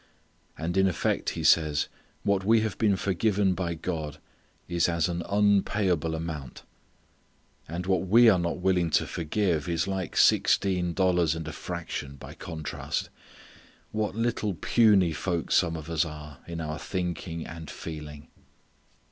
And 0.57 0.77
in 0.77 0.87
effect 0.87 1.29
He 1.37 1.43
says 1.43 1.87
what 2.23 2.43
we 2.43 2.61
have 2.61 2.75
been 2.79 2.95
forgiven 2.95 3.53
by 3.53 3.75
God 3.75 4.17
is 4.67 4.89
as 4.89 5.07
an 5.07 5.21
unpayable 5.29 6.15
amount. 6.15 6.63
And 7.67 7.85
what 7.85 8.09
are 8.27 8.39
not 8.39 8.57
willing 8.57 8.89
to 8.97 9.05
forgive 9.05 9.69
is 9.69 9.87
like 9.87 10.17
sixteen 10.17 10.93
dollars 10.93 11.35
and 11.35 11.47
a 11.47 11.51
fraction 11.53 12.15
by 12.15 12.33
contrast. 12.33 13.11
What 13.91 14.15
little 14.15 14.55
puny 14.55 15.13
folks 15.13 15.53
some 15.53 15.75
of 15.75 15.87
us 15.87 16.03
are 16.03 16.39
in 16.47 16.61
our 16.61 16.79
thinking 16.79 17.45
and 17.45 17.69
feeling! 17.69 18.27